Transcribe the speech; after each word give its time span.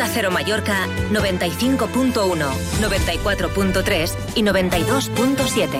Onda 0.00 0.14
Cero 0.14 0.30
Mallorca 0.30 0.86
95.1, 1.12 2.14
94.3 2.80 4.16
y 4.34 4.42
92.7. 4.42 5.78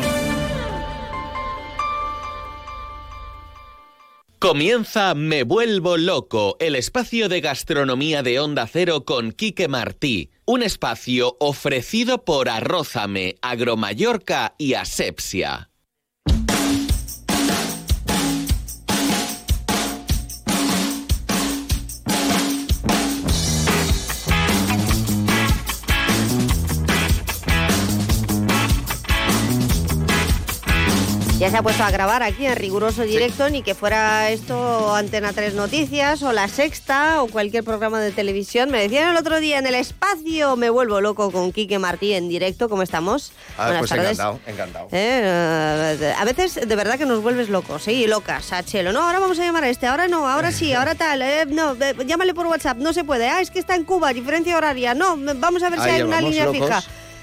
Comienza 4.39 5.15
Me 5.15 5.43
Vuelvo 5.43 5.97
Loco, 5.97 6.59
el 6.61 6.77
espacio 6.77 7.31
de 7.31 7.41
gastronomía 7.41 8.23
de 8.23 8.41
Onda 8.41 8.67
Cero 8.67 9.07
con 9.07 9.33
Quique 9.33 9.69
Martí. 9.69 10.29
Un 10.45 10.63
espacio 10.63 11.39
ofrecido 11.41 12.23
por 12.23 12.51
Arrózame, 12.51 13.37
Agromallorca 13.41 14.55
y 14.59 14.75
Asepsia. 14.75 15.70
Ya 31.41 31.51
se 31.51 31.57
ha 31.57 31.63
puesto 31.63 31.83
a 31.83 31.91
grabar 31.91 32.23
aquí 32.23 32.45
en 32.45 32.55
riguroso 32.55 33.01
directo, 33.03 33.49
ni 33.49 33.63
que 33.63 33.75
fuera 33.75 34.29
esto 34.29 34.95
Antena 34.95 35.33
3 35.33 35.55
Noticias 35.55 36.23
o 36.23 36.33
La 36.33 36.49
Sexta 36.49 37.23
o 37.23 37.29
cualquier 37.29 37.65
programa 37.65 37.99
de 37.99 38.13
televisión. 38.13 38.71
Me 38.71 38.83
decían 38.83 39.09
el 39.09 39.17
otro 39.17 39.41
día 39.41 39.59
en 39.59 39.67
el 39.67 39.75
espacio, 39.75 40.57
me 40.57 40.69
vuelvo 40.69 41.01
loco 41.01 41.33
con 41.33 41.51
Quique 41.51 41.79
Martí 41.79 42.13
en 42.13 42.29
directo. 42.29 42.69
¿Cómo 42.69 42.83
estamos? 42.83 43.33
Ah, 43.57 43.69
Buenas 43.69 43.79
pues 43.79 43.89
tardes. 43.91 44.11
encantado, 44.19 44.41
encantado. 44.47 44.89
Eh, 44.93 46.15
a 46.19 46.25
veces 46.27 46.57
de 46.69 46.77
verdad 46.77 46.99
que 46.99 47.07
nos 47.07 47.23
vuelves 47.23 47.49
locos, 47.49 47.85
¿sí? 47.85 48.07
Locas, 48.07 48.53
a 48.53 48.63
Chelo. 48.63 48.93
No, 48.93 49.01
ahora 49.07 49.19
vamos 49.19 49.39
a 49.39 49.43
llamar 49.43 49.65
a 49.65 49.71
este, 49.71 49.87
ahora 49.87 50.09
no, 50.09 50.29
ahora 50.29 50.53
sí, 50.53 50.75
ahora 50.75 50.95
tal. 50.97 51.23
eh, 51.23 51.47
no, 51.49 51.73
eh, 51.73 51.95
llámale 52.05 52.35
por 52.35 52.49
WhatsApp, 52.49 52.77
no 52.77 52.93
se 52.93 53.03
puede. 53.03 53.31
Ah, 53.31 53.41
es 53.41 53.51
que 53.51 53.61
está 53.61 53.77
en 53.77 53.85
Cuba, 53.85 54.13
diferencia 54.13 54.59
horaria. 54.59 54.93
No, 54.93 55.17
vamos 55.37 55.63
a 55.63 55.71
ver 55.71 55.81
si 55.81 55.89
hay 55.89 56.03
una 56.03 56.21
línea 56.21 56.45
locos, 56.45 56.61
fija. 56.61 56.83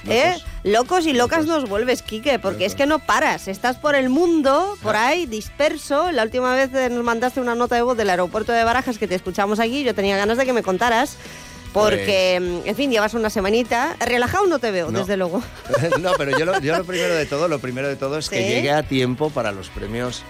¿Eh? 0.09 0.29
locos. 0.33 0.45
Locos 0.67 1.05
y 1.05 1.13
locas 1.13 1.45
Locos. 1.45 1.61
nos 1.61 1.69
vuelves, 1.69 2.01
Quique, 2.01 2.39
porque 2.39 2.65
es 2.65 2.75
que 2.75 2.85
no 2.85 2.99
paras. 2.99 3.47
Estás 3.47 3.77
por 3.77 3.95
el 3.95 4.09
mundo, 4.09 4.77
por 4.83 4.95
ahí, 4.95 5.25
disperso. 5.25 6.11
La 6.11 6.23
última 6.23 6.53
vez 6.55 6.71
nos 6.91 7.03
mandaste 7.03 7.39
una 7.41 7.55
nota 7.55 7.75
de 7.75 7.81
voz 7.81 7.97
del 7.97 8.09
aeropuerto 8.09 8.51
de 8.51 8.63
Barajas 8.63 8.97
que 8.97 9.07
te 9.07 9.15
escuchamos 9.15 9.59
aquí. 9.59 9.83
Yo 9.83 9.93
tenía 9.95 10.17
ganas 10.17 10.37
de 10.37 10.45
que 10.45 10.53
me 10.53 10.63
contaras. 10.63 11.17
Porque, 11.73 12.39
mm, 12.63 12.67
en 12.69 12.75
fin, 12.75 12.89
llevas 12.91 13.13
una 13.13 13.29
semanita. 13.29 13.95
Relajado 13.99 14.47
no 14.47 14.57
te 14.57 14.71
veo, 14.71 14.85
Pues 14.85 14.93
No. 14.93 14.99
desde 14.99 15.17
luego. 15.17 15.43
no, 15.99 16.11
pero 16.17 16.37
yo 16.37 16.45
lo, 16.45 16.59
yo 16.59 16.75
lo 16.77 16.83
primero 16.85 17.13
de 17.13 17.25
todo, 17.25 17.47
lo 17.47 17.59
primero 17.59 17.87
de 17.87 17.95
todo 17.95 18.17
es 18.17 18.29
que 18.29 18.47
llegue 18.47 18.71
a 18.71 18.83
tiempo 18.83 19.29
para 19.29 19.51
los 19.51 19.69
premios 19.69 20.23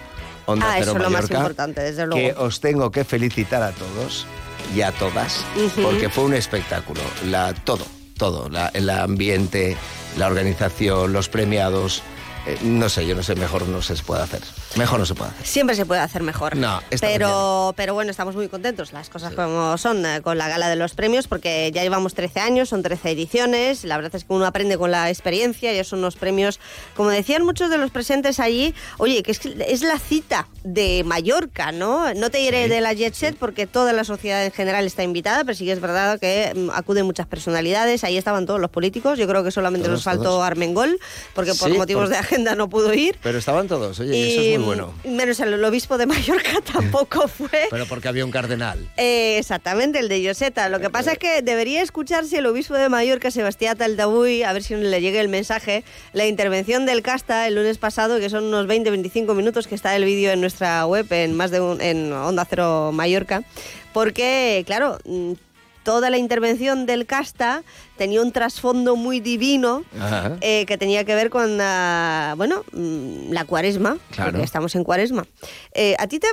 Onda 0.46 0.66
Ah, 0.66 0.74
Cero 0.78 0.90
eso 0.92 0.96
es 0.98 1.02
lo 1.04 1.10
más 1.10 1.30
importante, 1.30 1.80
desde 1.82 2.02
que 2.02 2.06
luego. 2.06 2.42
os 2.42 2.60
tengo 2.60 2.90
que 2.90 3.04
felicitar 3.04 3.62
a 3.62 3.72
todos 3.72 4.26
y 4.74 4.80
a 4.80 4.92
todas, 4.92 5.44
porque 5.82 6.08
fue 6.08 6.24
un 6.24 6.32
espectáculo, 6.34 7.00
la, 7.26 7.52
todo, 7.52 7.84
todo, 8.16 8.48
la- 8.48 8.68
el 8.72 8.88
ambiente, 8.88 9.76
la 10.18 10.26
organización, 10.26 11.12
los 11.12 11.28
premiados, 11.28 12.02
eh, 12.48 12.58
no 12.62 12.88
sé, 12.88 13.06
yo 13.06 13.14
no 13.14 13.22
sé, 13.22 13.34
mejor 13.34 13.66
no 13.68 13.82
se 13.82 13.94
puede 13.96 14.22
hacer, 14.22 14.40
mejor 14.76 14.98
no 15.00 15.06
se 15.06 15.14
puede 15.14 15.30
hacer. 15.30 15.46
Siempre 15.46 15.76
se 15.76 15.84
puede 15.86 16.00
hacer 16.00 16.22
mejor. 16.22 16.56
No, 16.56 16.80
pero, 17.00 17.72
pero 17.76 17.94
bueno, 17.94 18.10
estamos 18.10 18.34
muy 18.36 18.48
contentos, 18.48 18.92
las 18.92 19.08
cosas 19.10 19.32
como 19.34 19.76
son 19.78 20.04
eh, 20.06 20.20
con 20.22 20.38
la 20.38 20.48
gala 20.48 20.68
de 20.68 20.76
los 20.76 20.94
premios, 20.94 21.28
porque 21.28 21.70
ya 21.74 21.82
llevamos 21.82 22.14
13 22.14 22.40
años, 22.40 22.68
son 22.68 22.82
13 22.82 23.10
ediciones, 23.10 23.84
la 23.84 23.96
verdad 23.96 24.14
es 24.14 24.24
que 24.24 24.32
uno 24.32 24.46
aprende 24.46 24.78
con 24.78 24.90
la 24.90 25.08
experiencia, 25.10 25.72
ya 25.72 25.84
son 25.84 26.00
unos 26.00 26.16
premios, 26.16 26.60
como 26.96 27.10
decían 27.10 27.44
muchos 27.44 27.70
de 27.70 27.78
los 27.78 27.90
presentes 27.90 28.40
allí, 28.40 28.74
oye, 28.98 29.22
que 29.22 29.32
es, 29.32 29.40
es 29.44 29.82
la 29.82 29.98
cita 29.98 30.48
de 30.64 31.02
Mallorca, 31.04 31.72
¿no? 31.72 32.12
No 32.14 32.30
te 32.30 32.38
diré 32.38 32.64
Sí, 32.64 32.68
de 32.70 32.80
la 32.80 32.92
Jet 32.92 33.14
Set 33.14 33.36
porque 33.38 33.66
toda 33.66 33.92
la 33.92 34.04
sociedad 34.04 34.44
en 34.44 34.52
general 34.52 34.86
está 34.86 35.02
invitada, 35.02 35.44
pero 35.44 35.54
sí 35.56 35.64
que 35.64 35.72
es 35.72 35.80
verdad 35.80 36.18
que 36.18 36.52
mm, 36.54 36.70
acuden 36.70 37.04
muchas 37.06 37.26
personalidades, 37.26 38.04
ahí 38.04 38.16
estaban 38.18 38.46
todos 38.46 38.60
los 38.60 38.70
políticos, 38.70 39.18
yo 39.18 39.26
creo 39.28 39.44
que 39.44 39.50
solamente 39.50 39.86
Todos, 39.86 39.98
nos 39.98 40.04
faltó 40.04 40.22
todos. 40.24 40.44
Armengol, 40.44 40.98
porque 41.34 41.54
por 41.54 41.70
Sí, 41.70 41.76
motivos 41.78 42.04
por- 42.04 42.10
de 42.10 42.16
agenda 42.18 42.37
no 42.38 42.68
pudo 42.68 42.94
ir. 42.94 43.18
Pero 43.22 43.38
estaban 43.38 43.68
todos, 43.68 43.98
oye, 44.00 44.16
y 44.16 44.30
eso 44.30 44.40
es 44.40 44.58
muy 44.58 44.66
bueno. 44.66 44.94
Menos 45.04 45.40
el 45.40 45.62
obispo 45.64 45.98
de 45.98 46.06
Mallorca 46.06 46.60
tampoco 46.72 47.28
fue. 47.28 47.68
Pero 47.70 47.86
porque 47.86 48.08
había 48.08 48.24
un 48.24 48.30
cardenal. 48.30 48.88
Eh, 48.96 49.38
exactamente, 49.38 49.98
el 49.98 50.08
de 50.08 50.22
Yoseta. 50.22 50.68
Lo 50.68 50.80
que 50.80 50.90
pasa 50.90 51.12
es 51.12 51.18
que 51.18 51.42
debería 51.42 51.82
escucharse 51.82 52.38
el 52.38 52.46
obispo 52.46 52.74
de 52.74 52.88
Mallorca, 52.88 53.30
Sebastián 53.30 53.76
Taldabuy, 53.76 54.42
a 54.42 54.52
ver 54.52 54.62
si 54.62 54.74
le 54.74 55.00
llegue 55.00 55.20
el 55.20 55.28
mensaje, 55.28 55.84
la 56.12 56.26
intervención 56.26 56.86
del 56.86 57.02
Casta 57.02 57.46
el 57.46 57.54
lunes 57.54 57.78
pasado, 57.78 58.18
que 58.18 58.30
son 58.30 58.44
unos 58.44 58.66
20-25 58.66 59.34
minutos, 59.34 59.66
que 59.66 59.74
está 59.74 59.94
el 59.96 60.04
vídeo 60.04 60.30
en 60.32 60.40
nuestra 60.40 60.86
web, 60.86 61.06
en 61.10 61.36
más 61.36 61.50
de 61.50 61.60
un, 61.60 61.80
en 61.80 62.12
Onda 62.12 62.44
Cero 62.44 62.90
Mallorca, 62.92 63.42
porque, 63.92 64.62
claro, 64.66 64.98
mm, 65.04 65.32
toda 65.88 66.10
la 66.10 66.18
intervención 66.18 66.84
del 66.84 67.06
Casta 67.06 67.62
tenía 67.96 68.20
un 68.20 68.30
trasfondo 68.30 68.94
muy 68.94 69.20
divino 69.20 69.84
eh, 70.42 70.66
que 70.66 70.76
tenía 70.76 71.04
que 71.04 71.14
ver 71.14 71.30
con 71.30 71.56
la, 71.56 72.34
bueno, 72.36 72.62
mm, 72.72 73.32
la 73.32 73.46
cuaresma, 73.46 73.96
Claro. 74.10 74.32
porque 74.32 74.44
estamos 74.44 74.74
en 74.74 74.84
cuaresma. 74.84 75.26
Eh, 75.72 75.96
a 75.98 76.06
ti 76.06 76.20
te, 76.20 76.28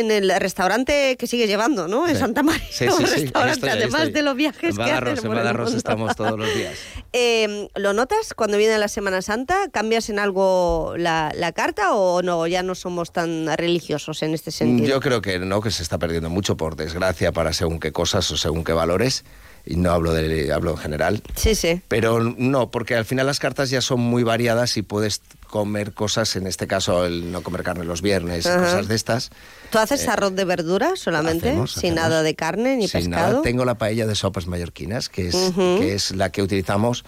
en 0.00 0.10
el 0.10 0.32
restaurante 0.40 1.16
que 1.16 1.28
sigues 1.28 1.48
llevando, 1.48 1.86
¿no? 1.86 2.08
En 2.08 2.14
Sí. 2.14 2.20
Santa 2.20 2.42
María, 2.42 2.66
Sí, 2.72 2.86
un 2.88 2.90
sí, 2.98 3.04
ahí 3.04 3.22
restaurante, 3.22 3.52
estoy, 3.52 3.68
además 3.70 4.12
de 4.12 4.22
los 4.22 4.34
viajes 4.34 4.76
En 4.76 4.84
que 4.84 4.90
haces 4.90 5.24
en 5.24 5.30
mundo. 5.30 5.76
estamos 5.76 6.16
todos 6.16 6.36
los 6.36 6.52
días. 6.52 6.74
Eh, 7.14 7.68
¿Lo 7.74 7.94
notas 7.94 8.34
cuando 8.34 8.58
viene 8.58 8.76
la 8.76 8.86
Semana 8.88 9.22
Santa? 9.22 9.68
¿Cambias 9.72 10.10
en 10.10 10.18
algo 10.18 10.92
la, 10.98 11.32
la 11.34 11.52
carta 11.52 11.94
o 11.94 12.20
no? 12.20 12.46
Ya 12.46 12.62
no 12.62 12.74
somos 12.74 13.12
tan 13.12 13.46
religiosos 13.56 14.22
en 14.22 14.34
este 14.34 14.50
sentido. 14.50 14.86
Yo 14.88 15.00
creo 15.00 15.22
que 15.22 15.38
no, 15.38 15.62
que 15.62 15.70
se 15.70 15.82
está 15.82 15.96
perdiendo 15.98 16.28
mucho, 16.28 16.58
por 16.58 16.76
desgracia, 16.76 17.32
para 17.32 17.54
según 17.54 17.80
qué 17.80 17.92
cosas 17.92 18.30
o 18.30 18.36
según 18.36 18.62
qué 18.62 18.72
valores 18.74 18.87
valores 18.88 19.24
y 19.70 19.76
no 19.76 19.90
hablo, 19.92 20.14
de, 20.14 20.50
hablo 20.50 20.70
en 20.70 20.76
general. 20.78 21.22
Sí, 21.36 21.54
sí. 21.54 21.82
Pero 21.88 22.20
no, 22.20 22.70
porque 22.70 22.96
al 22.96 23.04
final 23.04 23.26
las 23.26 23.38
cartas 23.38 23.68
ya 23.68 23.82
son 23.82 24.00
muy 24.00 24.22
variadas 24.22 24.78
y 24.78 24.82
puedes 24.82 25.20
comer 25.46 25.92
cosas, 25.92 26.36
en 26.36 26.46
este 26.46 26.66
caso 26.66 27.04
el 27.04 27.30
no 27.32 27.42
comer 27.42 27.62
carne 27.64 27.84
los 27.84 28.00
viernes 28.00 28.46
y 28.46 28.48
cosas 28.48 28.88
de 28.88 28.94
estas. 28.94 29.30
¿Tú 29.70 29.78
haces 29.78 30.08
arroz 30.08 30.34
de 30.34 30.44
verdura 30.46 30.92
solamente? 30.96 31.48
Eh, 31.48 31.50
Hacemos, 31.50 31.72
sin 31.72 31.78
hacemos. 31.80 31.96
nada 31.96 32.22
de 32.22 32.34
carne 32.34 32.76
ni 32.76 32.88
Sin 32.88 33.02
pescado. 33.10 33.28
nada. 33.32 33.42
Tengo 33.42 33.66
la 33.66 33.76
paella 33.76 34.06
de 34.06 34.14
sopas 34.14 34.46
mallorquinas, 34.46 35.08
que 35.10 35.28
es, 35.28 35.36
que 35.54 35.94
es 35.94 36.14
la 36.16 36.30
que 36.32 36.40
utilizamos 36.42 37.04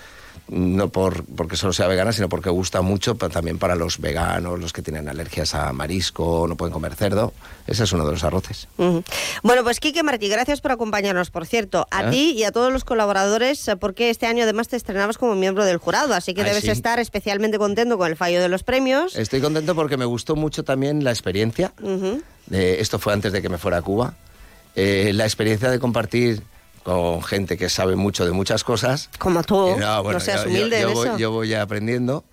no 0.48 0.88
por 0.88 1.24
porque 1.36 1.56
solo 1.56 1.72
sea 1.72 1.86
vegana, 1.86 2.12
sino 2.12 2.28
porque 2.28 2.50
gusta 2.50 2.82
mucho, 2.82 3.14
pero 3.14 3.30
también 3.30 3.58
para 3.58 3.76
los 3.76 4.00
veganos, 4.00 4.58
los 4.58 4.72
que 4.72 4.82
tienen 4.82 5.08
alergias 5.08 5.54
a 5.54 5.72
marisco, 5.72 6.46
no 6.48 6.56
pueden 6.56 6.72
comer 6.72 6.96
cerdo. 6.96 7.32
Ese 7.68 7.84
es 7.84 7.92
uno 7.92 8.04
de 8.04 8.12
los 8.12 8.24
arroces. 8.24 8.66
Bueno, 8.76 9.62
pues 9.62 9.78
Quique 9.78 10.02
Martí, 10.02 10.28
gracias 10.28 10.60
por 10.60 10.72
acompañarnos, 10.72 11.30
por 11.30 11.46
cierto, 11.46 11.86
a 11.92 12.08
¿Eh? 12.08 12.10
ti 12.10 12.30
y 12.32 12.42
a 12.44 12.49
todos 12.52 12.72
los 12.72 12.84
colaboradores, 12.84 13.66
eh, 13.68 13.76
porque 13.76 14.10
este 14.10 14.26
año 14.26 14.44
además 14.44 14.68
te 14.68 14.76
estrenabas 14.76 15.18
como 15.18 15.34
miembro 15.34 15.64
del 15.64 15.76
jurado, 15.78 16.14
así 16.14 16.34
que 16.34 16.42
Ay, 16.42 16.48
debes 16.48 16.64
sí. 16.64 16.70
estar 16.70 16.98
especialmente 17.00 17.58
contento 17.58 17.96
con 17.98 18.08
el 18.08 18.16
fallo 18.16 18.40
de 18.40 18.48
los 18.48 18.62
premios. 18.62 19.16
Estoy 19.16 19.40
contento 19.40 19.74
porque 19.74 19.96
me 19.96 20.04
gustó 20.04 20.36
mucho 20.36 20.64
también 20.64 21.04
la 21.04 21.10
experiencia. 21.10 21.72
Ujú. 21.82 22.22
Eh, 22.50 22.76
esto 22.80 22.98
fue 22.98 23.12
antes 23.12 23.32
de 23.32 23.40
que 23.42 23.48
me 23.48 23.58
fuera 23.58 23.78
a 23.78 23.82
Cuba. 23.82 24.14
Eh, 24.76 25.12
la 25.14 25.24
experiencia 25.24 25.70
de 25.70 25.78
compartir 25.78 26.42
con 26.82 27.22
gente 27.22 27.56
que 27.58 27.68
sabe 27.68 27.96
mucho 27.96 28.24
de 28.24 28.32
muchas 28.32 28.64
cosas. 28.64 29.10
Como 29.18 29.42
tú, 29.42 29.68
Eh, 29.68 29.76
no, 29.78 30.20
seas 30.20 30.44
yo- 30.44 30.50
yo- 30.50 30.56
humilde 30.56 30.80
yo, 30.80 30.88
en 30.88 30.94
voy, 30.94 31.08
eso. 31.08 31.18
yo 31.18 31.30
voy 31.30 31.54
aprendiendo 31.54 32.24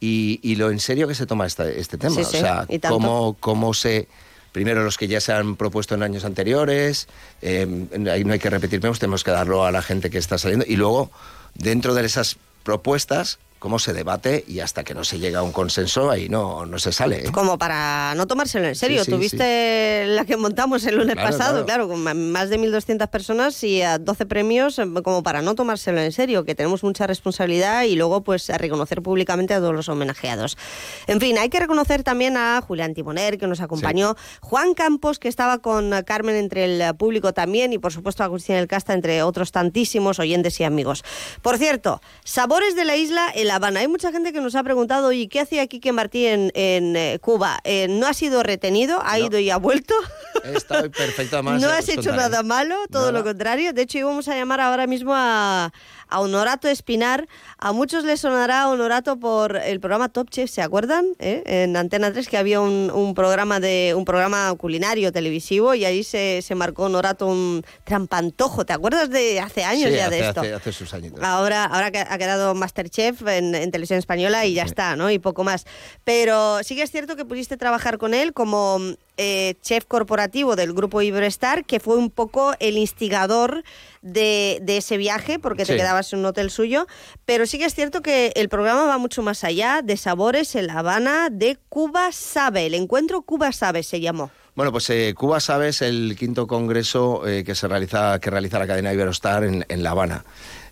y, 0.00 0.40
y 0.42 0.56
lo 0.56 0.70
en 0.70 0.80
serio 0.80 1.06
que 1.06 1.14
se 1.14 1.26
toma 1.26 1.46
esta- 1.46 1.68
este 1.68 1.98
tema. 1.98 2.14
Sí, 2.16 2.22
o 2.22 2.24
sea, 2.24 2.66
cómo, 2.88 3.36
cómo 3.38 3.72
se... 3.74 4.08
Primero 4.52 4.84
los 4.84 4.98
que 4.98 5.08
ya 5.08 5.20
se 5.20 5.32
han 5.32 5.56
propuesto 5.56 5.94
en 5.94 6.02
años 6.02 6.24
anteriores, 6.24 7.08
eh, 7.40 7.66
ahí 8.10 8.24
no 8.24 8.32
hay 8.34 8.38
que 8.38 8.50
repetir 8.50 8.82
menos, 8.82 8.98
tenemos 8.98 9.24
que 9.24 9.30
darlo 9.30 9.64
a 9.64 9.72
la 9.72 9.82
gente 9.82 10.10
que 10.10 10.18
está 10.18 10.36
saliendo. 10.36 10.66
Y 10.68 10.76
luego, 10.76 11.10
dentro 11.54 11.94
de 11.94 12.04
esas 12.04 12.36
propuestas, 12.62 13.38
cómo 13.62 13.78
se 13.78 13.92
debate 13.92 14.44
y 14.48 14.58
hasta 14.58 14.82
que 14.82 14.92
no 14.92 15.04
se 15.04 15.20
llega 15.20 15.38
a 15.38 15.42
un 15.44 15.52
consenso, 15.52 16.10
ahí 16.10 16.28
no, 16.28 16.66
no 16.66 16.80
se 16.80 16.90
sale. 16.90 17.28
¿eh? 17.28 17.30
Como 17.30 17.58
para 17.58 18.12
no 18.16 18.26
tomárselo 18.26 18.66
en 18.66 18.74
serio. 18.74 19.04
Sí, 19.04 19.04
sí, 19.04 19.10
Tuviste 19.12 20.04
la 20.08 20.24
que 20.24 20.36
montamos 20.36 20.84
el 20.84 20.96
lunes 20.96 21.14
Claro, 21.14 21.30
pasado, 21.30 21.64
claro. 21.64 21.86
claro. 21.86 21.88
con 21.88 22.32
más 22.32 22.50
de 22.50 22.58
1.200 22.58 23.08
personas 23.08 23.62
y 23.62 23.80
a 23.82 23.98
12 23.98 24.26
premios, 24.26 24.80
eh, 24.80 24.86
como 25.04 25.22
para 25.22 25.42
no 25.42 25.54
tomárselo 25.54 26.00
en 26.00 26.10
serio, 26.10 26.44
que 26.44 26.56
tenemos 26.56 26.82
mucha 26.82 27.06
responsabilidad 27.06 27.84
y 27.84 27.94
luego 27.94 28.24
pues 28.24 28.50
a 28.50 28.58
reconocer 28.58 29.00
públicamente 29.00 29.54
a 29.54 29.60
todos 29.60 29.76
los 29.76 29.88
homenajeados. 29.88 30.58
En 31.06 31.20
fin, 31.20 31.38
hay 31.38 31.48
que 31.48 31.60
reconocer 31.60 32.02
también 32.02 32.36
a 32.36 32.60
Julián 32.62 32.94
Timoner, 32.94 33.38
que 33.38 33.46
nos 33.46 33.60
acompañó, 33.60 34.16
Juan 34.40 34.74
Campos, 34.74 35.20
que 35.20 35.28
estaba 35.28 35.58
con 35.58 35.92
Carmen 36.04 36.34
entre 36.34 36.64
el 36.64 36.96
público 36.96 37.32
también, 37.32 37.72
y 37.72 37.78
por 37.78 37.92
supuesto 37.92 38.24
a 38.24 38.26
Agustín 38.26 38.56
El 38.56 38.66
Casta, 38.66 38.92
entre 38.92 39.22
otros 39.22 39.52
tantísimos 39.52 40.18
oyentes 40.18 40.58
y 40.58 40.64
amigos. 40.64 41.04
Por 41.42 41.58
cierto, 41.58 42.02
Sabores 42.24 42.74
de 42.74 42.84
la 42.84 42.96
Isla, 42.96 43.28
el 43.36 43.51
La 43.52 43.56
Habana. 43.56 43.80
Hay 43.80 43.88
mucha 43.88 44.10
gente 44.12 44.32
que 44.32 44.40
nos 44.40 44.54
ha 44.54 44.62
preguntado, 44.62 45.12
¿y 45.12 45.28
qué 45.28 45.40
hacía 45.40 45.66
Quique 45.66 45.92
Martí 45.92 46.26
en, 46.26 46.50
en 46.54 46.96
eh, 46.96 47.18
Cuba? 47.20 47.60
Eh, 47.64 47.86
¿No 47.86 48.06
ha 48.06 48.14
sido 48.14 48.42
retenido? 48.42 48.98
¿Ha 49.04 49.18
No. 49.18 49.26
ido 49.26 49.38
y 49.38 49.50
ha 49.50 49.58
vuelto? 49.58 49.94
Está 50.42 50.88
perfecto, 50.88 51.36
además. 51.36 51.60
no 51.60 51.68
os 51.68 51.74
has 51.74 51.88
hecho 51.90 51.96
contaré. 52.10 52.16
nada 52.30 52.42
malo, 52.42 52.76
todo 52.90 53.06
Nada. 53.12 53.18
lo 53.18 53.24
contrario. 53.24 53.74
De 53.74 53.82
hecho, 53.82 53.98
íbamos 53.98 54.26
a 54.28 54.34
llamar 54.36 54.60
ahora 54.62 54.86
mismo 54.86 55.12
a, 55.14 55.70
a 56.12 56.20
Honorato 56.20 56.68
Espinar. 56.68 57.26
A 57.58 57.72
muchos 57.72 58.04
les 58.04 58.20
sonará 58.20 58.68
Honorato 58.68 59.18
por 59.18 59.56
el 59.56 59.80
programa 59.80 60.10
Top 60.10 60.28
Chef, 60.30 60.50
¿se 60.50 60.60
acuerdan? 60.60 61.06
¿Eh? 61.18 61.42
En 61.46 61.76
Antena 61.76 62.12
3 62.12 62.28
que 62.28 62.36
había 62.36 62.60
un, 62.60 62.90
un 62.90 63.14
programa 63.14 63.60
de 63.60 63.94
un 63.96 64.04
programa 64.04 64.54
culinario 64.56 65.10
televisivo 65.10 65.74
y 65.74 65.84
ahí 65.86 66.04
se, 66.04 66.42
se 66.42 66.54
marcó 66.54 66.84
Honorato 66.84 67.26
un 67.26 67.64
trampantojo. 67.84 68.66
¿Te 68.66 68.74
acuerdas 68.74 69.08
de 69.10 69.40
hace 69.40 69.64
años 69.64 69.90
Sí, 69.90 69.96
ya 69.96 70.06
hace, 70.06 70.14
de 70.16 70.28
esto? 70.28 70.40
Hace, 70.42 70.54
hace 70.54 70.72
sus 70.72 70.92
añitos. 70.92 71.22
Ahora, 71.22 71.64
ahora 71.64 71.90
que 71.90 72.00
ha 72.00 72.18
quedado 72.18 72.54
Masterchef 72.54 73.26
en, 73.26 73.54
en 73.54 73.70
televisión 73.70 73.98
española 73.98 74.44
y 74.44 74.54
ya 74.54 74.64
está, 74.64 74.96
¿no? 74.96 75.10
Y 75.10 75.18
poco 75.18 75.44
más. 75.44 75.64
Pero 76.04 76.62
sí 76.62 76.76
que 76.76 76.82
es 76.82 76.90
cierto 76.90 77.16
que 77.16 77.24
pudiste 77.24 77.56
trabajar 77.56 77.96
con 77.96 78.12
él 78.12 78.34
como 78.34 78.78
eh, 79.16 79.54
chef 79.62 79.84
corporativo 79.86 80.56
del 80.56 80.72
grupo 80.72 81.02
Iberostar, 81.02 81.64
que 81.64 81.80
fue 81.80 81.96
un 81.96 82.10
poco 82.10 82.54
el 82.60 82.76
instigador 82.76 83.62
de, 84.00 84.58
de 84.62 84.78
ese 84.78 84.96
viaje, 84.96 85.38
porque 85.38 85.64
te 85.64 85.76
quedabas 85.76 86.12
en 86.12 86.20
un 86.20 86.26
hotel 86.26 86.50
suyo. 86.50 86.86
Pero 87.24 87.46
sí 87.46 87.58
que 87.58 87.66
es 87.66 87.74
cierto 87.74 88.02
que 88.02 88.32
el 88.36 88.48
programa 88.48 88.84
va 88.84 88.98
mucho 88.98 89.22
más 89.22 89.44
allá 89.44 89.80
de 89.82 89.96
sabores 89.96 90.54
en 90.54 90.66
La 90.66 90.78
Habana, 90.78 91.28
de 91.30 91.58
Cuba 91.68 92.12
Sabe. 92.12 92.66
El 92.66 92.74
encuentro 92.74 93.22
Cuba 93.22 93.52
Sabe 93.52 93.82
se 93.82 94.00
llamó. 94.00 94.30
Bueno, 94.54 94.70
pues 94.70 94.90
eh, 94.90 95.14
Cuba 95.16 95.40
Sabes, 95.40 95.80
el 95.80 96.14
quinto 96.18 96.46
congreso 96.46 97.26
eh, 97.26 97.42
que 97.42 97.54
se 97.54 97.68
realiza, 97.68 98.18
que 98.20 98.28
realiza 98.30 98.58
la 98.58 98.66
cadena 98.66 98.92
Iberostar 98.92 99.44
en, 99.44 99.64
en 99.68 99.82
La 99.82 99.90
Habana. 99.90 100.24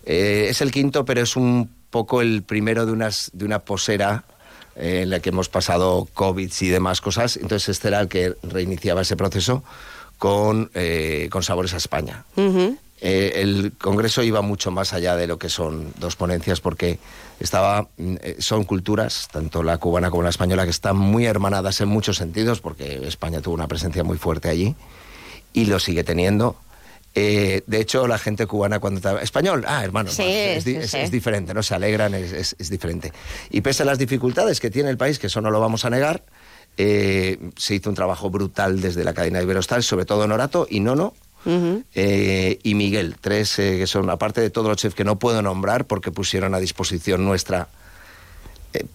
Es 0.03 0.61
el 0.61 0.71
quinto, 0.71 1.05
pero 1.05 1.21
es 1.21 1.35
un 1.35 1.69
poco 1.91 2.21
el 2.21 2.41
primero 2.41 2.85
de, 2.85 2.91
unas, 2.91 3.29
de 3.33 3.45
una 3.45 3.59
posera 3.59 4.23
eh, 4.75 5.01
en 5.03 5.09
la 5.09 5.19
que 5.19 5.29
hemos 5.29 5.49
pasado 5.49 6.07
COVID 6.13 6.51
y 6.59 6.67
demás 6.69 7.01
cosas. 7.01 7.37
Entonces 7.37 7.69
este 7.69 7.89
era 7.89 7.99
el 7.99 8.07
que 8.07 8.35
reiniciaba 8.43 9.01
ese 9.01 9.15
proceso 9.15 9.63
con, 10.17 10.69
eh, 10.73 11.29
con 11.31 11.43
sabores 11.43 11.73
a 11.73 11.77
España. 11.77 12.25
Eh, 13.03 13.41
el 13.41 13.73
Congreso 13.79 14.21
iba 14.21 14.43
mucho 14.43 14.69
más 14.69 14.93
allá 14.93 15.15
de 15.15 15.25
lo 15.25 15.39
que 15.39 15.49
son 15.49 15.91
dos 15.97 16.15
ponencias 16.15 16.61
porque 16.61 16.99
estaba, 17.39 17.87
mm, 17.97 18.15
eh, 18.21 18.35
son 18.37 18.63
culturas, 18.63 19.27
tanto 19.31 19.63
la 19.63 19.79
cubana 19.79 20.11
como 20.11 20.21
la 20.21 20.29
española, 20.29 20.65
que 20.65 20.69
están 20.69 20.97
muy 20.97 21.25
hermanadas 21.25 21.81
en 21.81 21.89
muchos 21.89 22.17
sentidos 22.17 22.61
porque 22.61 23.07
España 23.07 23.41
tuvo 23.41 23.55
una 23.55 23.67
presencia 23.67 24.03
muy 24.03 24.19
fuerte 24.19 24.49
allí 24.49 24.75
y 25.51 25.65
lo 25.65 25.79
sigue 25.79 26.03
teniendo. 26.03 26.55
Eh, 27.13 27.61
de 27.67 27.79
hecho, 27.81 28.07
la 28.07 28.17
gente 28.17 28.45
cubana 28.47 28.79
cuando 28.79 28.99
está... 28.99 29.21
Español, 29.21 29.65
ah, 29.67 29.83
hermano, 29.83 30.09
Sí, 30.09 30.23
es, 30.23 30.63
di- 30.63 30.73
sí, 30.75 30.77
es- 30.79 30.91
sí. 30.91 30.97
es 30.99 31.11
diferente, 31.11 31.53
¿no? 31.53 31.61
Se 31.61 31.75
alegran, 31.75 32.13
es, 32.13 32.55
diferente. 32.69 33.11
Y 33.49 33.61
pese 33.61 33.83
a 33.83 33.85
las 33.85 33.97
dificultades 33.99 34.59
que 34.61 34.69
tiene 34.69 34.89
el 34.89 34.97
país, 34.97 35.19
que 35.19 35.27
eso 35.27 35.41
no 35.41 35.51
lo 35.51 35.59
vamos 35.59 35.83
a 35.83 35.89
negar, 35.89 36.23
eh, 36.77 37.37
se 37.57 37.75
hizo 37.75 37.89
un 37.89 37.95
trabajo 37.95 38.29
brutal 38.29 38.79
desde 38.79 39.03
la 39.03 39.13
cadena 39.13 39.39
de 39.39 39.43
Iberostar, 39.43 39.83
sobre 39.83 40.05
todo 40.05 40.25
Norato 40.25 40.67
y 40.69 40.79
Nono, 40.79 41.13
eh, 41.95 42.59
y 42.63 42.75
Miguel, 42.75 43.15
tres 43.19 43.55
que 43.55 43.87
son, 43.87 44.09
aparte 44.11 44.39
de 44.41 44.49
todos 44.51 44.67
los 44.67 44.77
chefs 44.77 44.95
que 44.95 45.03
no 45.03 45.17
puedo 45.19 45.41
nombrar 45.41 45.85
porque 45.85 46.11
pusieron 46.11 46.53
a 46.55 46.59
disposición 46.59 47.25
nuestra 47.25 47.67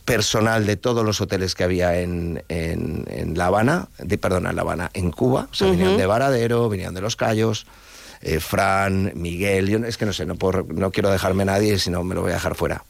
personal 0.06 0.64
de 0.64 0.76
todos 0.76 1.04
los 1.04 1.20
hoteles 1.20 1.54
que 1.54 1.64
había 1.64 1.98
en, 2.00 2.42
en- 2.48 3.04
en 3.10 3.36
La 3.36 3.46
Habana, 3.46 3.88
de, 3.98 4.16
perdón, 4.16 4.46
en 4.46 4.56
La 4.56 4.62
Habana, 4.62 4.90
en 4.94 5.10
Cuba, 5.10 5.48
o 5.50 5.54
sea, 5.54 5.68
venían 5.70 5.98
de 5.98 6.06
Varadero, 6.06 6.68
venían 6.70 6.94
de 6.94 7.02
Los 7.02 7.14
Cayos, 7.16 7.66
eh, 8.28 8.40
Fran, 8.40 9.12
Miguel, 9.14 9.68
yo 9.68 9.78
es 9.78 9.96
que 9.96 10.04
no 10.04 10.12
sé, 10.12 10.26
no, 10.26 10.34
puedo- 10.34 10.66
no 10.68 10.90
quiero 10.90 11.10
dejarme 11.10 11.44
a 11.44 11.46
nadie, 11.46 11.78
si 11.78 11.90
no 11.90 12.02
me 12.02 12.14
lo 12.16 12.22
voy 12.22 12.32
a 12.32 12.34
dejar 12.34 12.56
fuera. 12.56 12.84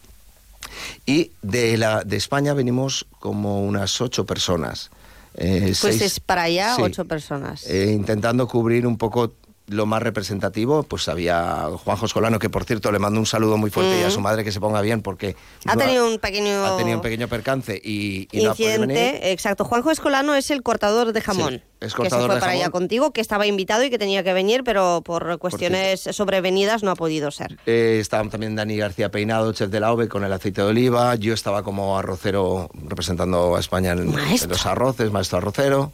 Y 1.05 1.31
de, 1.43 1.77
la, 1.77 2.03
de 2.05 2.17
España 2.17 2.55
venimos 2.55 3.07
como 3.21 3.63
unas 3.65 4.01
ocho 4.01 4.25
personas. 4.25 4.91
eh, 5.35 5.61
Pues 5.67 5.79
seis- 5.79 6.01
es 6.03 6.21
para 6.21 6.45
allá 6.45 6.75
sí. 6.77 6.83
ocho 6.83 7.05
personas. 7.05 7.67
Eh, 7.67 7.93
intentando 7.93 8.49
cubrir 8.49 8.87
un 8.87 8.97
poco 8.97 9.35
lo 9.69 9.85
más 9.87 10.03
representativo, 10.03 10.85
pues 10.85 11.09
había 11.09 11.65
Juanjo 11.85 12.07
Escolano, 12.07 12.39
que 12.39 12.49
por 12.49 12.65
cierto 12.65 12.93
le 12.93 12.99
mando 12.99 13.19
un 13.19 13.27
saludo 13.27 13.57
muy 13.57 13.71
fuerte 13.71 14.01
y 14.01 14.05
a 14.05 14.11
su 14.11 14.21
madre 14.21 14.45
que 14.45 14.53
se 14.53 14.61
ponga 14.61 14.81
bien 14.81 15.03
porque 15.03 15.35
Ha 15.65 15.75
no 15.75 15.81
tenido 15.83 16.07
un 16.09 16.19
pequeño 16.19 16.65
ha 16.65 16.77
tenido 16.77 16.99
un 16.99 17.03
pequeño 17.03 17.27
percance 17.27 17.81
y, 17.83 18.29
y 18.31 18.45
no 18.45 18.51
ha 18.51 18.55
venir. 18.55 18.71
incidente, 18.73 19.33
exacto. 19.33 19.65
Juanjo 19.65 19.91
Escolano 19.91 20.35
es 20.35 20.51
el 20.51 20.63
cortador 20.63 21.13
de 21.13 21.21
jamón. 21.21 21.55
Sí, 21.55 21.63
es 21.81 21.95
que 21.95 22.05
se 22.09 22.11
fue 22.11 22.35
de 22.35 22.41
para 22.41 22.53
allá 22.53 22.71
contigo, 22.71 23.13
que 23.13 23.21
estaba 23.21 23.47
invitado 23.47 23.83
y 23.85 23.91
que 23.91 23.99
tenía 23.99 24.23
que 24.23 24.33
venir, 24.33 24.63
pero 24.65 25.03
por 25.05 25.39
cuestiones 25.39 26.01
sobrevenidas 26.13 26.83
no 26.83 26.93
ha 26.93 26.97
podido 26.97 27.31
ser. 27.31 27.59
Eh, 27.67 27.99
estaba 28.01 28.29
también 28.29 28.55
Dani 28.55 28.77
García 28.77 29.11
Peinado, 29.11 29.53
chef 29.53 29.69
de 29.71 29.81
la 29.81 29.93
OVE, 29.93 30.09
con 30.09 30.25
el 30.25 30.33
aceite 30.33 30.63
de 30.63 30.69
oliva. 30.69 31.17
Yo 31.17 31.35
estaba 31.35 31.63
como 31.63 31.99
arrocero 31.99 32.71
representando 32.87 33.57
a 33.57 33.61
España 33.61 33.93
en, 33.93 34.15
los 34.49 34.67
arroces, 34.67 35.11
maestro 35.11 35.39
arrocero. 35.39 35.93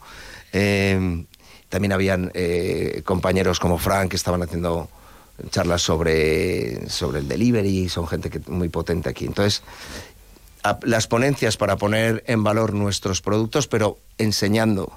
Eh, 0.53 1.25
también 1.73 1.93
habían 1.93 2.31
eh, 2.35 3.01
compañeros 3.07 3.59
como 3.59 3.79
Frank 3.79 4.11
que 4.11 4.17
estaban 4.17 4.43
haciendo 4.43 4.91
charlas 5.51 5.81
sobre, 5.81 6.87
sobre 6.91 7.21
el 7.21 7.29
delivery. 7.29 7.89
Son 7.89 8.07
gente 8.07 8.29
que, 8.29 8.41
muy 8.51 8.69
potente 8.69 9.09
aquí. 9.09 9.25
Entonces, 9.25 9.63
a- 10.63 10.79
las 10.83 11.07
ponencias 11.07 11.57
para 11.57 11.77
poner 11.77 12.23
en 12.27 12.45
valor 12.45 12.75
nuestros 12.75 13.23
productos, 13.23 13.69
pero 13.69 13.97
enseñando 14.19 14.93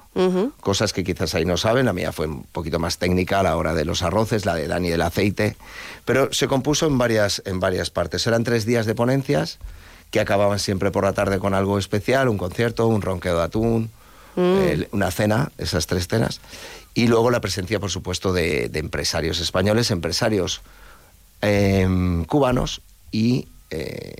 cosas 0.60 0.92
que 0.92 1.06
quizás 1.06 1.34
ahí 1.34 1.46
no 1.46 1.56
saben. 1.56 1.86
La 1.86 1.94
mía 1.94 2.12
fue 2.12 2.28
un 2.28 2.44
poquito 2.44 2.78
más 2.78 2.98
técnica 2.98 3.40
a 3.40 3.44
la 3.44 3.56
hora 3.56 3.74
de 3.74 3.86
los 3.86 4.02
arroces, 4.04 4.46
la 4.46 4.56
de 4.56 4.68
Dani 4.68 4.90
del 4.90 5.02
aceite, 5.02 5.56
pero 6.04 6.34
se 6.34 6.48
compuso 6.50 6.88
en 6.88 6.98
varias, 6.98 7.42
en 7.46 7.62
varias 7.62 7.90
partes. 7.90 8.28
Eran 8.28 8.44
tres 8.44 8.66
días 8.66 8.86
de 8.86 8.96
ponencias 8.96 9.60
que 10.12 10.20
acababan 10.20 10.60
siempre 10.60 10.92
por 10.92 11.06
la 11.06 11.14
tarde 11.14 11.40
con 11.40 11.54
algo 11.54 11.80
especial, 11.80 12.28
un 12.28 12.38
concierto, 12.38 12.86
un 12.88 13.02
ronqueo 13.02 13.38
de 13.38 13.44
atún, 13.46 13.92
el- 14.38 14.88
una 14.92 15.12
cena, 15.12 15.52
esas 15.58 15.88
tres 15.88 16.08
cenas, 16.08 16.40
y 16.94 17.08
luego 17.08 17.30
la 17.32 17.42
presencia, 17.42 17.80
por 17.80 17.92
supuesto, 17.92 18.34
de, 18.34 18.70
de 18.70 18.80
empresarios 18.80 19.40
españoles, 19.40 19.92
empresarios 19.92 20.62
em, 21.42 22.26
cubanos 22.26 22.82
y 23.12 23.48
eh, 23.70 24.14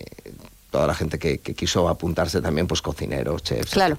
toda 0.72 0.88
la 0.88 0.94
gente 0.94 1.18
que, 1.20 1.38
que 1.38 1.54
quiso 1.54 1.88
apuntarse 1.88 2.42
también, 2.42 2.68
pues 2.68 2.82
cocineros, 2.82 3.44
chefs, 3.44 3.72
Claro. 3.72 3.98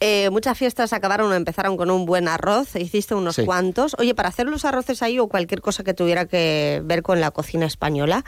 Eh, 0.00 0.28
muchas 0.30 0.58
fiestas 0.58 0.92
acabaron 0.92 1.32
o 1.32 1.34
empezaron 1.34 1.78
con 1.78 1.90
un 1.90 2.04
buen 2.04 2.28
arroz, 2.28 2.76
hiciste 2.76 3.14
unos 3.14 3.36
Sí. 3.36 3.44
cuantos. 3.46 3.96
Oye, 3.98 4.14
para 4.14 4.28
hacer 4.28 4.46
los 4.46 4.66
arroces 4.66 5.02
ahí 5.02 5.18
o 5.18 5.28
cualquier 5.28 5.62
cosa 5.62 5.82
que 5.82 5.94
tuviera 5.94 6.26
que 6.26 6.82
ver 6.84 7.02
con 7.02 7.20
la 7.22 7.30
cocina 7.30 7.64
española, 7.64 8.24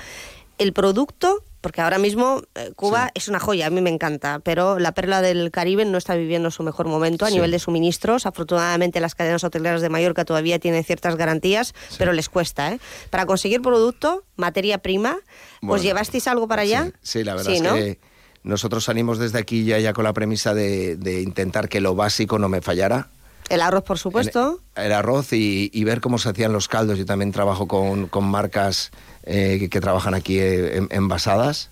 el 0.62 0.72
producto, 0.72 1.44
porque 1.60 1.80
ahora 1.80 1.98
mismo 1.98 2.42
eh, 2.56 2.72
Cuba 2.74 3.06
Sí. 3.06 3.10
es 3.16 3.28
una 3.28 3.38
joya, 3.38 3.66
a 3.66 3.70
mí 3.70 3.80
me 3.80 3.90
encanta, 3.90 4.40
pero 4.40 4.78
la 4.78 4.92
perla 4.92 5.20
del 5.22 5.50
Caribe 5.50 5.84
no 5.84 5.96
está 5.98 6.14
viviendo 6.16 6.50
su 6.50 6.62
mejor 6.62 6.88
momento 6.88 7.24
a 7.24 7.28
Sí. 7.28 7.34
nivel 7.34 7.50
de 7.52 7.58
suministros. 7.58 8.26
Afortunadamente 8.26 8.98
las 9.00 9.14
cadenas 9.14 9.44
hoteleras 9.44 9.80
de 9.80 9.88
Mallorca 9.88 10.24
todavía 10.24 10.58
tienen 10.58 10.82
ciertas 10.84 11.14
garantías, 11.16 11.74
pero 11.98 12.12
les 12.12 12.28
cuesta. 12.28 12.72
¿eh? 12.72 12.80
Para 13.10 13.26
conseguir 13.26 13.62
producto, 13.62 14.24
materia 14.36 14.78
prima, 14.78 15.18
Bueno, 15.60 15.82
llevasteis 15.82 16.26
algo 16.26 16.48
para 16.48 16.62
allá. 16.62 16.90
Sí, 17.02 17.22
la 17.22 17.34
verdad 17.36 17.52
es 17.54 17.62
¿no? 17.62 17.74
que 17.74 18.00
nosotros 18.42 18.82
salimos 18.84 19.18
desde 19.18 19.38
aquí 19.38 19.64
ya, 19.64 19.78
ya 19.78 19.92
con 19.92 20.02
la 20.02 20.12
premisa 20.12 20.54
de, 20.54 20.96
de 20.96 21.22
intentar 21.22 21.68
que 21.68 21.80
lo 21.80 21.94
básico 21.94 22.40
no 22.40 22.48
me 22.48 22.60
fallara. 22.60 23.08
El 23.48 23.60
arroz, 23.60 23.84
por 23.84 23.98
supuesto. 23.98 24.60
El, 24.76 24.84
el 24.86 24.92
arroz 24.92 25.32
y, 25.32 25.70
y 25.72 25.84
ver 25.84 26.00
cómo 26.00 26.18
se 26.18 26.28
hacían 26.30 26.52
los 26.52 26.68
caldos. 26.68 26.98
Yo 26.98 27.04
también 27.06 27.32
trabajo 27.32 27.66
con, 27.68 28.06
con 28.08 28.24
marcas 28.24 28.90
eh, 29.24 29.56
que, 29.60 29.68
que 29.68 29.80
trabajan 29.80 30.14
aquí 30.14 30.38
eh, 30.38 30.78
en- 30.78 30.88
envasadas. 30.90 31.70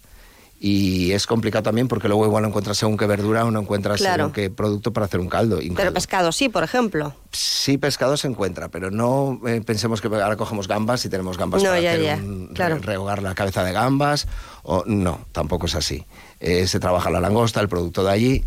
Y 0.62 1.12
es 1.12 1.26
complicado 1.26 1.62
también 1.62 1.88
porque 1.88 2.06
luego 2.06 2.26
igual 2.26 2.42
no 2.42 2.48
encuentras 2.50 2.76
según 2.76 2.98
qué 2.98 3.06
verdura 3.06 3.46
o 3.46 3.50
no 3.50 3.60
encuentras 3.60 3.98
Claro. 3.98 4.24
según 4.24 4.32
qué 4.34 4.50
producto 4.50 4.92
para 4.92 5.06
hacer 5.06 5.18
un 5.18 5.30
caldo. 5.30 5.56
Un 5.56 5.62
Pero 5.68 5.74
caldo. 5.76 5.94
pescado 5.94 6.32
sí, 6.32 6.50
por 6.50 6.62
ejemplo. 6.64 7.14
Sí, 7.32 7.78
pescado 7.78 8.18
se 8.18 8.28
encuentra, 8.28 8.68
pero 8.68 8.90
no 8.90 9.40
eh, 9.46 9.62
pensemos 9.64 10.02
que 10.02 10.08
ahora 10.08 10.36
cogemos 10.36 10.68
gambas 10.68 11.02
y 11.06 11.08
tenemos 11.08 11.38
gambas 11.38 11.62
No, 11.62 11.70
para 11.70 11.80
ya, 11.80 11.92
hacer 11.92 12.02
ya, 12.04 12.16
un- 12.16 12.48
claro. 12.54 12.74
re- 12.76 12.82
rehogar 12.82 13.22
la 13.22 13.34
cabeza 13.34 13.64
de 13.64 13.72
gambas. 13.72 14.26
O, 14.62 14.84
no, 14.86 15.20
tampoco 15.32 15.64
es 15.64 15.74
así. 15.76 16.04
Eh, 16.40 16.66
se 16.66 16.78
trabaja 16.78 17.08
la 17.08 17.20
langosta, 17.20 17.60
el 17.62 17.68
producto 17.70 18.04
de 18.04 18.10
allí. 18.10 18.44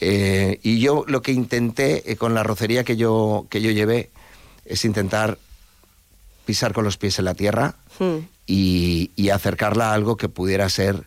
Eh, 0.00 0.58
y 0.62 0.80
yo 0.80 1.04
lo 1.06 1.22
que 1.22 1.32
intenté 1.32 2.10
eh, 2.10 2.16
con 2.16 2.34
la 2.34 2.42
rocería 2.42 2.84
que 2.84 2.96
yo, 2.96 3.46
que 3.50 3.60
yo 3.60 3.70
llevé 3.70 4.10
es 4.64 4.84
intentar 4.84 5.38
pisar 6.46 6.72
con 6.72 6.84
los 6.84 6.96
pies 6.96 7.18
en 7.18 7.24
la 7.26 7.34
tierra 7.34 7.74
Hmm. 7.98 8.20
y, 8.46 9.10
y 9.14 9.28
acercarla 9.28 9.90
a 9.90 9.94
algo 9.94 10.16
que 10.16 10.28
pudiera 10.30 10.68
ser 10.70 11.04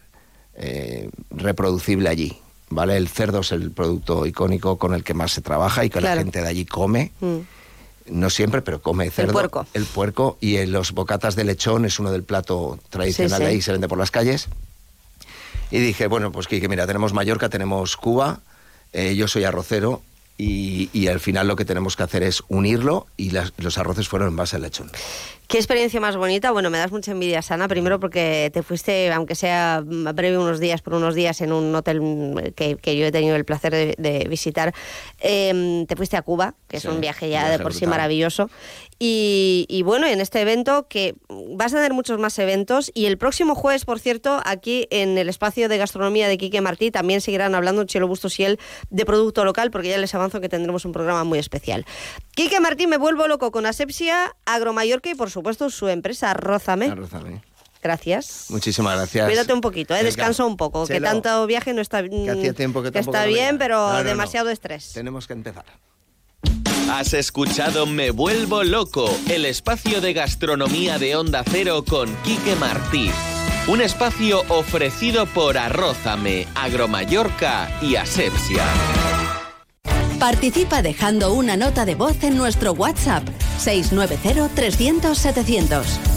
eh, 0.55 1.09
reproducible 1.31 2.07
allí. 2.07 2.37
¿Vale? 2.69 2.97
El 2.97 3.07
cerdo 3.07 3.39
es 3.41 3.51
el 3.51 3.71
producto 3.71 4.25
icónico 4.27 4.77
con 4.77 4.93
el 4.93 5.03
que 5.03 5.13
más 5.15 5.31
se 5.31 5.41
trabaja 5.41 5.83
y 5.85 5.89
que 5.89 5.99
Claro. 5.99 6.15
la 6.17 6.21
gente 6.21 6.41
de 6.41 6.47
allí 6.47 6.65
come. 6.65 7.11
Mm. 7.19 7.37
No 8.11 8.29
siempre, 8.29 8.61
pero 8.61 8.81
come 8.81 9.09
cerdo. 9.09 9.31
puerco. 9.33 9.65
El 9.73 9.85
puerco 9.85 10.37
y 10.41 10.63
los 10.67 10.91
bocatas 10.91 11.35
de 11.35 11.43
lechón 11.45 11.85
es 11.85 11.99
uno 11.99 12.11
del 12.11 12.23
plato 12.23 12.77
tradicional 12.89 13.39
Sí, 13.39 13.43
de 13.45 13.49
ahí, 13.51 13.61
se 13.61 13.71
vende 13.71 13.87
por 13.87 13.97
las 13.97 14.11
calles. 14.11 14.47
Y 15.71 15.79
dije, 15.79 16.05
bueno, 16.07 16.31
pues 16.31 16.47
que 16.47 16.67
mira, 16.67 16.85
tenemos 16.85 17.13
Mallorca, 17.13 17.49
tenemos 17.49 17.95
Cuba, 17.97 18.41
eh, 18.93 19.15
yo 19.15 19.27
soy 19.27 19.43
arrocero, 19.43 20.01
y, 20.37 21.07
al 21.07 21.19
final 21.19 21.47
lo 21.47 21.55
que 21.55 21.65
tenemos 21.65 21.95
que 21.95 22.03
hacer 22.03 22.23
es 22.23 22.43
unirlo 22.47 23.07
y 23.17 23.31
los 23.57 23.77
arroces 23.77 24.07
fueron 24.07 24.29
en 24.29 24.35
base 24.35 24.55
al 24.55 24.63
lechón. 24.63 24.91
¿Qué 25.53 25.59
experiencia 25.59 25.99
más 25.99 26.17
bonita? 26.17 26.49
Bueno, 26.49 26.71
me 26.71 26.79
das 26.79 26.91
mucha 26.91 27.11
envidia, 27.11 27.43
Sana. 27.43 27.67
Primero 27.67 27.99
porque 27.99 28.49
te 28.51 28.63
fuiste, 28.63 29.11
aunque 29.11 29.35
sea 29.35 29.83
breve 29.85 30.39
unos 30.39 30.59
días, 30.59 30.81
por 30.81 30.95
unos 30.95 31.13
días, 31.13 31.41
en 31.41 31.53
un 31.53 31.75
hotel 31.75 32.01
que, 32.55 32.97
yo 32.97 33.05
he 33.05 33.11
tenido 33.11 33.35
el 33.35 33.45
placer 33.45 33.95
de, 33.95 34.27
visitar. 34.27 34.73
Em, 35.19 35.85
te 35.85 35.95
fuiste 35.95 36.17
a 36.17 36.23
Cuba, 36.23 36.55
que 36.67 36.77
es 36.77 36.85
un 36.85 36.99
viaje 37.01 37.29
ya 37.29 37.49
de 37.49 37.59
por 37.59 37.75
sí 37.75 37.85
maravilloso. 37.85 38.49
Y, 38.97 39.83
bueno, 39.85 40.07
en 40.07 40.21
este 40.21 40.41
evento, 40.41 40.87
que 40.87 41.13
vas 41.29 41.73
a 41.73 41.75
tener 41.75 41.93
muchos 41.93 42.17
más 42.17 42.39
eventos. 42.39 42.89
Y 42.95 43.05
el 43.05 43.19
próximo 43.19 43.53
jueves, 43.53 43.85
por 43.85 43.99
cierto, 43.99 44.39
aquí 44.45 44.87
en 44.89 45.19
el 45.19 45.29
espacio 45.29 45.69
de 45.69 45.77
gastronomía 45.77 46.27
de 46.27 46.39
Quique 46.39 46.61
Martí, 46.61 46.89
también 46.89 47.21
seguirán 47.21 47.53
hablando 47.53 47.83
Chelo 47.83 48.07
Bustos 48.07 48.39
y 48.39 48.45
él 48.45 48.59
de 48.89 49.05
producto 49.05 49.45
local, 49.45 49.69
porque 49.69 49.89
ya 49.89 49.97
les 49.99 50.15
avanzo 50.15 50.41
que 50.41 50.49
tendremos 50.49 50.85
un 50.85 50.93
programa 50.93 51.25
muy 51.25 51.37
especial. 51.37 51.85
Quique 52.31 52.59
Martí, 52.59 52.87
me 52.87 52.97
vuelvo 52.97 53.27
loco 53.27 53.51
con 53.51 53.67
Asepsia, 53.67 54.35
Agromallorca 54.45 55.11
y, 55.11 55.15
por 55.15 55.29
supuesto, 55.29 55.42
su 55.69 55.87
empresa, 55.87 56.33
Rózame. 56.33 56.93
Gracias. 57.81 58.45
Muchísimas 58.49 58.95
gracias. 58.95 59.25
Cuídate 59.27 59.53
un 59.53 59.61
poquito, 59.61 59.93
¿eh? 59.93 60.03
descansa 60.03 60.45
un 60.45 60.55
poco, 60.55 60.87
que 60.87 61.01
tanto 61.01 61.45
viaje 61.47 61.73
no 61.73 61.81
está, 61.81 62.01
que 62.01 62.53
tiempo 62.55 62.81
que, 62.81 62.97
está 62.97 63.25
bien, 63.25 63.57
pero 63.57 64.03
demasiado 64.03 64.49
estrés. 64.49 64.93
Tenemos 64.93 65.27
que 65.27 65.33
empezar. 65.33 65.65
Has 66.89 67.13
escuchado 67.13 67.85
Me 67.85 68.11
Vuelvo 68.11 68.63
Loco, 68.63 69.09
el 69.29 69.45
espacio 69.45 69.99
de 69.99 70.13
gastronomía 70.13 70.99
de 70.99 71.15
Onda 71.15 71.43
Cero 71.49 71.83
con 71.87 72.13
Quique 72.23 72.55
Martí. 72.55 73.09
Un 73.67 73.81
espacio 73.81 74.43
ofrecido 74.49 75.25
por 75.25 75.57
Arrózame, 75.57 76.47
Agromallorca 76.55 77.69
y 77.81 77.95
Asepsia. 77.95 78.63
Participa 80.23 80.81
dejando 80.81 81.33
una 81.33 81.57
nota 81.57 81.83
de 81.83 81.95
voz 81.95 82.23
en 82.23 82.37
nuestro 82.37 82.71
WhatsApp 82.71 83.27
690 83.57 84.55
300 84.55 85.17
700. 85.17 86.12